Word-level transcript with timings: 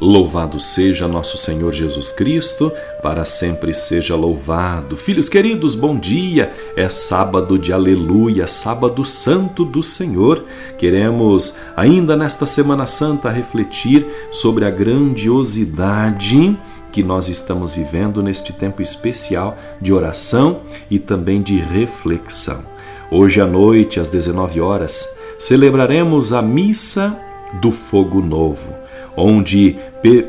Louvado 0.00 0.60
seja 0.60 1.08
nosso 1.08 1.36
Senhor 1.36 1.72
Jesus 1.72 2.12
Cristo, 2.12 2.72
para 3.02 3.24
sempre 3.24 3.74
seja 3.74 4.14
louvado. 4.14 4.96
Filhos 4.96 5.28
queridos, 5.28 5.74
bom 5.74 5.98
dia! 5.98 6.52
É 6.76 6.88
sábado 6.88 7.58
de 7.58 7.72
aleluia, 7.72 8.46
sábado 8.46 9.04
santo 9.04 9.64
do 9.64 9.82
Senhor. 9.82 10.44
Queremos, 10.78 11.56
ainda 11.76 12.16
nesta 12.16 12.46
Semana 12.46 12.86
Santa, 12.86 13.28
refletir 13.28 14.06
sobre 14.30 14.64
a 14.64 14.70
grandiosidade 14.70 16.56
que 16.92 17.02
nós 17.02 17.28
estamos 17.28 17.72
vivendo 17.72 18.22
neste 18.22 18.52
tempo 18.52 18.80
especial 18.80 19.58
de 19.80 19.92
oração 19.92 20.60
e 20.88 21.00
também 21.00 21.42
de 21.42 21.58
reflexão. 21.58 22.62
Hoje 23.10 23.40
à 23.40 23.46
noite, 23.48 23.98
às 23.98 24.06
19 24.06 24.60
horas, 24.60 25.12
celebraremos 25.40 26.32
a 26.32 26.40
Missa 26.40 27.18
do 27.60 27.72
Fogo 27.72 28.20
Novo 28.20 28.78
onde 29.18 29.76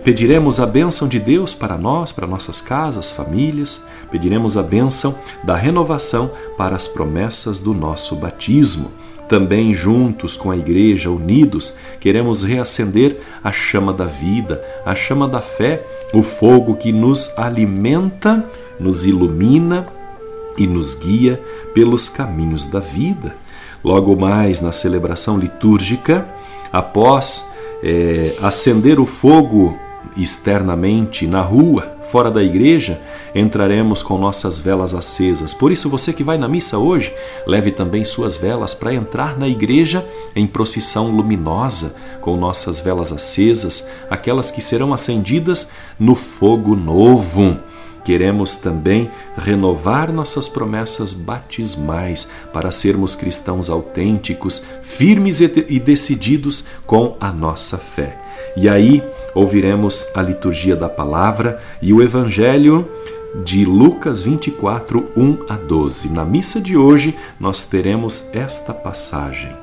pediremos 0.04 0.59
a 0.59 0.66
bênção 0.66 1.08
de 1.08 1.20
Deus 1.20 1.54
para 1.54 1.78
nós, 1.78 2.12
para 2.12 2.26
nossas 2.26 2.62
casas, 2.62 3.12
famílias, 3.12 3.82
pediremos 4.09 4.58
a 4.58 4.64
bênção 4.64 5.16
da 5.44 5.55
renovação 5.55 6.32
para 6.58 6.76
as 6.76 6.88
promessas 6.88 7.59
do 7.59 7.73
nosso 7.73 8.16
batismo. 8.16 8.92
Também 9.28 9.76
juntos 9.76 10.36
com 10.36 10.50
a 10.50 10.58
igreja, 10.58 11.12
unidos, 11.12 11.76
queremos 12.00 12.42
reacender 12.44 13.22
a 13.44 13.52
chama 13.52 13.94
da 13.94 14.05
vida, 14.05 14.64
a 14.84 14.95
chama 14.95 15.28
da 15.28 15.40
fé, 15.40 15.86
o 16.12 16.23
fogo 16.23 16.75
que 16.75 16.92
nos 16.92 17.31
alimenta, 17.38 18.44
nos 18.80 19.06
ilumina 19.06 19.88
e 20.58 20.66
nos 20.66 20.95
guia 20.95 21.40
pelos 21.75 22.09
caminhos 22.09 22.66
da 22.66 22.80
vida. 22.80 23.36
Logo 23.84 24.16
mais 24.16 24.62
na 24.62 24.72
celebração 24.72 25.38
litúrgica, 25.38 26.28
após 26.73 27.48
é, 27.83 28.35
acender 28.41 28.99
o 28.99 29.05
fogo 29.05 29.77
externamente 30.17 31.25
na 31.27 31.41
rua, 31.41 31.97
fora 32.09 32.31
da 32.31 32.44
igreja, 32.44 32.99
entraremos 33.33 34.02
com 34.02 34.17
nossas 34.17 34.59
velas 34.59 34.94
acesas. 34.94 35.53
Por 35.53 35.72
isso, 35.72 35.89
você 35.89 36.11
que 36.11 36.23
vai 36.23 36.38
na 36.38 36.47
missa 36.47 36.77
hoje, 36.77 37.13
leve 37.45 37.72
também 37.72 38.03
suas 38.03 38.35
velas 38.35 38.73
para 38.73 38.94
entrar 38.94 39.38
na 39.38 39.47
igreja 39.47 40.05
em 40.35 40.47
procissão 40.47 41.09
luminosa, 41.11 41.95
com 42.19 42.35
nossas 42.35 42.80
velas 42.80 43.11
acesas, 43.11 43.88
aquelas 44.09 44.50
que 44.52 44.61
serão 44.61 44.94
acendidas 44.94 45.69
no 46.00 46.16
fogo 46.16 46.75
novo 46.75 47.57
Queremos 48.10 48.56
também 48.56 49.08
renovar 49.38 50.12
nossas 50.12 50.50
promessas 50.50 51.14
batismais 51.14 52.28
para 52.52 52.72
sermos 52.72 53.16
cristãos 53.16 53.70
autênticos, 53.70 54.64
firmes 54.82 55.42
e 55.42 55.80
decididos 55.80 56.66
com 56.88 57.16
a 57.22 57.32
nossa 57.32 57.78
fé. 57.78 58.20
E 58.58 58.68
aí 58.68 59.04
ouviremos 59.36 60.08
a 60.16 60.24
liturgia 60.24 60.76
da 60.76 60.90
palavra 60.90 61.62
e 61.84 61.94
o 61.94 62.02
evangelho 62.02 62.90
de 63.46 63.64
Lucas 63.64 64.24
24, 64.24 65.06
1 65.16 65.38
a 65.48 65.56
12. 65.56 66.12
Na 66.12 66.26
missa 66.26 66.60
de 66.60 66.76
hoje, 66.76 67.16
nós 67.40 67.64
teremos 67.64 68.24
esta 68.34 68.74
passagem. 68.74 69.56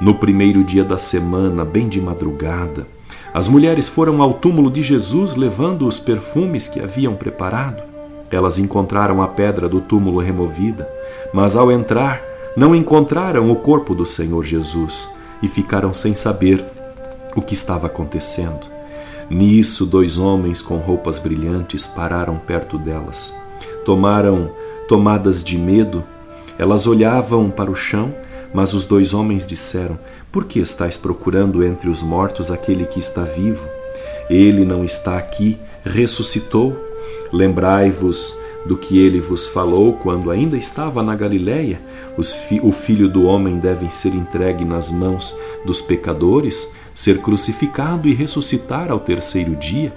No 0.00 0.14
primeiro 0.14 0.64
dia 0.64 0.84
da 0.84 0.96
semana, 0.96 1.66
bem 1.66 1.86
de 1.86 2.00
madrugada, 2.00 2.86
as 3.34 3.46
mulheres 3.46 3.90
foram 3.90 4.22
ao 4.22 4.32
túmulo 4.32 4.70
de 4.70 4.82
Jesus 4.82 5.36
levando 5.36 5.86
os 5.86 5.98
perfumes 5.98 6.66
que 6.66 6.80
haviam 6.80 7.14
preparado. 7.14 7.89
Elas 8.30 8.58
encontraram 8.58 9.20
a 9.22 9.26
pedra 9.26 9.68
do 9.68 9.80
túmulo 9.80 10.20
removida, 10.20 10.88
mas 11.32 11.56
ao 11.56 11.70
entrar, 11.70 12.22
não 12.56 12.74
encontraram 12.74 13.50
o 13.50 13.56
corpo 13.56 13.94
do 13.94 14.06
Senhor 14.06 14.44
Jesus 14.44 15.12
e 15.42 15.48
ficaram 15.48 15.92
sem 15.94 16.14
saber 16.14 16.64
o 17.34 17.42
que 17.42 17.54
estava 17.54 17.86
acontecendo. 17.86 18.66
Nisso, 19.28 19.86
dois 19.86 20.18
homens 20.18 20.60
com 20.60 20.76
roupas 20.78 21.18
brilhantes 21.18 21.86
pararam 21.86 22.36
perto 22.36 22.76
delas. 22.76 23.32
Tomaram 23.84 24.50
tomadas 24.88 25.44
de 25.44 25.56
medo. 25.56 26.02
Elas 26.58 26.86
olhavam 26.86 27.48
para 27.48 27.70
o 27.70 27.74
chão, 27.74 28.12
mas 28.52 28.74
os 28.74 28.82
dois 28.82 29.14
homens 29.14 29.46
disseram: 29.46 29.96
por 30.32 30.44
que 30.44 30.58
estáis 30.58 30.96
procurando 30.96 31.64
entre 31.64 31.88
os 31.88 32.02
mortos 32.02 32.50
aquele 32.50 32.84
que 32.86 32.98
está 32.98 33.22
vivo? 33.22 33.64
Ele 34.28 34.64
não 34.64 34.84
está 34.84 35.16
aqui, 35.16 35.58
ressuscitou. 35.84 36.89
Lembrai-vos 37.32 38.34
do 38.66 38.76
que 38.76 38.98
ele 38.98 39.20
vos 39.20 39.46
falou 39.46 39.94
quando 39.94 40.30
ainda 40.30 40.56
estava 40.56 41.02
na 41.02 41.14
Galiléia. 41.14 41.80
O 42.62 42.72
filho 42.72 43.08
do 43.08 43.24
homem 43.24 43.58
deve 43.58 43.90
ser 43.90 44.14
entregue 44.14 44.64
nas 44.64 44.90
mãos 44.90 45.36
dos 45.64 45.80
pecadores, 45.80 46.70
ser 46.94 47.18
crucificado 47.18 48.08
e 48.08 48.14
ressuscitar 48.14 48.90
ao 48.90 49.00
terceiro 49.00 49.56
dia. 49.56 49.92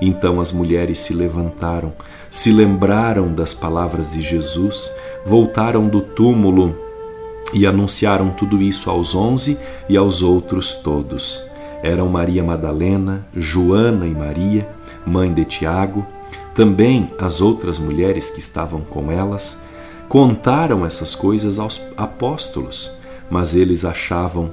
Então 0.00 0.40
as 0.40 0.52
mulheres 0.52 1.00
se 1.00 1.14
levantaram, 1.14 1.92
se 2.30 2.52
lembraram 2.52 3.32
das 3.32 3.54
palavras 3.54 4.12
de 4.12 4.20
Jesus, 4.20 4.90
voltaram 5.24 5.88
do 5.88 6.00
túmulo 6.00 6.76
e 7.52 7.66
anunciaram 7.66 8.30
tudo 8.30 8.60
isso 8.60 8.90
aos 8.90 9.14
onze 9.14 9.58
e 9.88 9.96
aos 9.96 10.22
outros 10.22 10.74
todos. 10.74 11.46
Eram 11.82 12.08
Maria 12.08 12.42
Madalena, 12.42 13.26
Joana 13.34 14.06
e 14.06 14.14
Maria, 14.14 14.68
mãe 15.06 15.32
de 15.32 15.44
Tiago, 15.44 16.06
também 16.54 17.10
as 17.18 17.40
outras 17.40 17.78
mulheres 17.78 18.30
que 18.30 18.38
estavam 18.38 18.80
com 18.80 19.10
elas, 19.10 19.58
contaram 20.08 20.84
essas 20.86 21.14
coisas 21.14 21.58
aos 21.58 21.80
apóstolos, 21.96 22.96
mas 23.30 23.54
eles 23.54 23.84
achavam, 23.84 24.50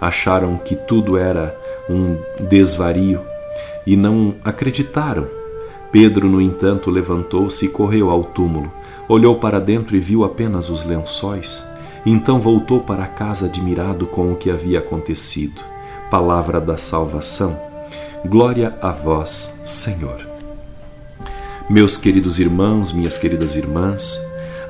acharam 0.00 0.56
que 0.58 0.76
tudo 0.76 1.16
era 1.16 1.56
um 1.88 2.16
desvario 2.48 3.20
e 3.86 3.96
não 3.96 4.34
acreditaram. 4.44 5.26
Pedro, 5.90 6.28
no 6.28 6.40
entanto, 6.40 6.90
levantou-se 6.90 7.64
e 7.64 7.68
correu 7.68 8.10
ao 8.10 8.22
túmulo, 8.22 8.70
olhou 9.08 9.36
para 9.36 9.58
dentro 9.58 9.96
e 9.96 10.00
viu 10.00 10.24
apenas 10.24 10.68
os 10.68 10.84
lençóis 10.84 11.64
então 12.04 12.40
voltou 12.40 12.80
para 12.80 13.06
casa 13.06 13.46
admirado 13.46 14.06
com 14.06 14.32
o 14.32 14.36
que 14.36 14.50
havia 14.50 14.78
acontecido. 14.78 15.60
Palavra 16.10 16.60
da 16.60 16.78
salvação. 16.78 17.58
Glória 18.24 18.74
a 18.80 18.90
vós, 18.90 19.54
Senhor. 19.64 20.37
Meus 21.70 21.98
queridos 21.98 22.38
irmãos, 22.38 22.92
minhas 22.92 23.18
queridas 23.18 23.54
irmãs, 23.54 24.18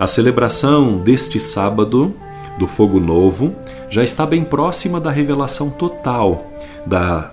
a 0.00 0.06
celebração 0.08 0.98
deste 0.98 1.38
sábado 1.38 2.12
do 2.58 2.66
Fogo 2.66 2.98
Novo 2.98 3.54
já 3.88 4.02
está 4.02 4.26
bem 4.26 4.42
próxima 4.42 5.00
da 5.00 5.08
revelação 5.08 5.70
total 5.70 6.50
da 6.84 7.30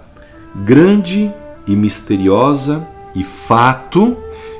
grande 0.57 1.33
e 1.65 1.75
misteriosa 1.75 2.87
e 3.15 3.23
fato 3.23 4.15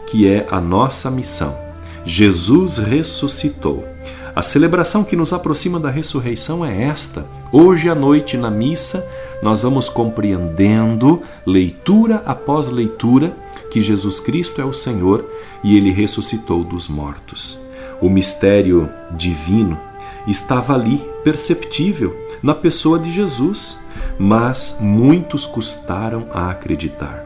que 0.08 0.28
é 0.28 0.48
a 0.50 0.60
nossa 0.60 1.12
missão. 1.12 1.56
Jesus 2.04 2.80
ressuscitou. 2.80 3.88
A 4.36 4.42
celebração 4.42 5.04
que 5.04 5.16
nos 5.16 5.32
aproxima 5.32 5.80
da 5.80 5.92
ressurreição 5.92 6.66
é 6.66 6.84
esta. 6.84 7.26
Hoje 7.52 7.92
à 7.92 7.96
noite, 7.96 8.38
na 8.38 8.50
missa, 8.50 9.08
nós 9.42 9.62
vamos 9.62 9.88
compreendendo, 9.88 11.22
leitura 11.46 12.24
após 12.26 12.72
leitura, 12.72 13.34
que 13.76 13.82
Jesus 13.82 14.22
Cristo 14.22 14.62
é 14.62 14.64
o 14.64 14.72
Senhor 14.72 15.30
e 15.62 15.76
ele 15.76 15.92
ressuscitou 15.92 16.64
dos 16.64 16.88
mortos. 16.88 17.60
O 18.00 18.10
mistério 18.10 18.90
divino 19.12 19.78
estava 20.26 20.74
ali, 20.74 21.04
perceptível, 21.26 22.16
na 22.42 22.56
pessoa 22.56 22.98
de 22.98 23.12
Jesus, 23.12 23.78
mas 24.18 24.78
muitos 24.80 25.46
custaram 25.46 26.26
a 26.34 26.50
acreditar. 26.50 27.26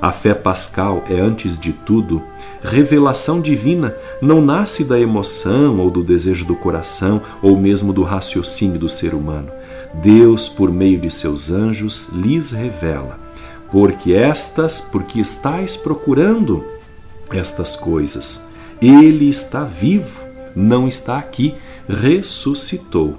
A 0.00 0.10
fé 0.10 0.32
pascal 0.32 1.04
é, 1.06 1.20
antes 1.20 1.58
de 1.58 1.74
tudo, 1.74 2.22
revelação 2.62 3.38
divina, 3.38 3.94
não 4.22 4.40
nasce 4.40 4.84
da 4.84 4.98
emoção 4.98 5.80
ou 5.80 5.90
do 5.90 6.02
desejo 6.02 6.46
do 6.46 6.56
coração 6.56 7.20
ou 7.42 7.58
mesmo 7.58 7.92
do 7.92 8.04
raciocínio 8.04 8.78
do 8.78 8.88
ser 8.88 9.12
humano. 9.12 9.52
Deus, 9.92 10.48
por 10.48 10.72
meio 10.72 10.98
de 10.98 11.10
seus 11.10 11.50
anjos, 11.50 12.08
lhes 12.10 12.52
revela. 12.52 13.29
Porque 13.70 14.12
estas, 14.12 14.80
porque 14.80 15.20
estáis 15.20 15.76
procurando 15.76 16.64
estas 17.32 17.76
coisas. 17.76 18.44
Ele 18.80 19.28
está 19.28 19.64
vivo, 19.64 20.24
não 20.54 20.88
está 20.88 21.18
aqui, 21.18 21.54
ressuscitou. 21.88 23.18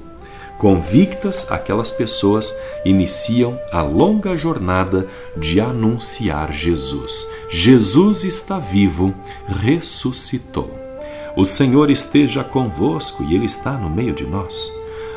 Convictas, 0.57 1.51
aquelas 1.51 1.89
pessoas 1.89 2.53
iniciam 2.85 3.59
a 3.71 3.81
longa 3.81 4.37
jornada 4.37 5.07
de 5.35 5.59
anunciar 5.59 6.53
Jesus. 6.53 7.27
Jesus 7.49 8.23
está 8.23 8.59
vivo, 8.59 9.13
ressuscitou. 9.47 10.69
O 11.35 11.45
Senhor 11.45 11.89
esteja 11.89 12.43
convosco 12.43 13.23
e 13.23 13.33
Ele 13.33 13.45
está 13.45 13.71
no 13.71 13.89
meio 13.89 14.13
de 14.13 14.25
nós. 14.25 14.71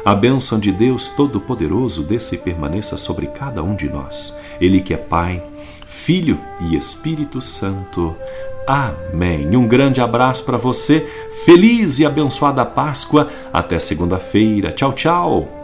A 0.05 0.15
bênção 0.15 0.59
de 0.59 0.71
Deus 0.71 1.09
Todo-Poderoso 1.09 2.03
desça 2.03 2.35
e 2.35 2.39
permaneça 2.39 2.99
sobre 2.99 3.27
cada 3.27 3.63
um 3.63 3.75
de 3.75 3.89
nós. 3.89 4.37
Ele 4.61 4.83
que 4.83 4.93
é 4.93 4.99
Pai, 4.99 5.43
Filho 5.87 6.39
e 6.61 6.77
Espírito 6.77 7.41
Santo. 7.41 8.15
Amém. 8.67 9.57
Um 9.57 9.67
grande 9.67 10.03
abraço 10.03 10.45
para 10.45 10.59
você. 10.59 11.07
Feliz 11.45 11.99
e 11.99 12.05
abençoada 12.05 12.67
Páscoa. 12.67 13.29
Até 13.51 13.79
segunda-feira. 13.79 14.73
Tchau, 14.73 14.93
tchau. 14.93 15.64